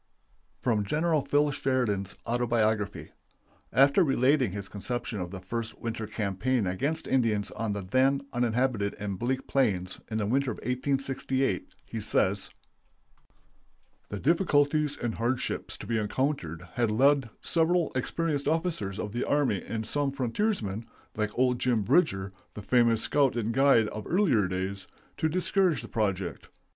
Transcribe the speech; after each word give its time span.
[Illustration: 0.65 0.83
GUIDING 0.83 0.97
IN 0.97 1.03
A 1.03 1.21
BLIZZARD.] 1.21 1.29
From 1.29 1.29
Gen. 1.29 1.29
Phil 1.29 1.51
Sheridan's 1.51 2.15
"Autobiography." 2.25 3.11
After 3.71 4.03
relating 4.03 4.51
his 4.51 4.67
conception 4.67 5.19
of 5.21 5.29
the 5.29 5.39
first 5.39 5.77
winter 5.77 6.07
campaign 6.07 6.65
against 6.65 7.05
Indians 7.05 7.51
on 7.51 7.73
the 7.73 7.83
then 7.83 8.21
uninhabited 8.33 8.95
and 8.99 9.19
bleak 9.19 9.45
plains, 9.45 9.99
in 10.09 10.17
the 10.17 10.25
winter 10.25 10.49
of 10.49 10.57
1868, 10.57 11.75
he 11.85 12.01
says: 12.01 12.49
"The 14.09 14.17
difficulties 14.19 14.97
and 14.97 15.13
hardships 15.13 15.77
to 15.77 15.85
be 15.85 15.99
encountered 15.99 16.63
had 16.73 16.89
led 16.89 17.29
several 17.39 17.91
experienced 17.93 18.47
officers 18.47 18.97
of 18.97 19.11
the 19.11 19.23
army 19.25 19.61
and 19.61 19.85
some 19.85 20.11
frontiersmen, 20.11 20.83
like 21.15 21.37
old 21.37 21.59
Jim 21.59 21.83
Bridger, 21.83 22.33
the 22.55 22.63
famous 22.63 23.03
scout 23.03 23.35
and 23.35 23.53
guide 23.53 23.87
of 23.89 24.07
earlier 24.07 24.47
days, 24.47 24.87
to 25.17 25.29
discourage 25.29 25.83
the 25.83 25.87
project. 25.87 26.49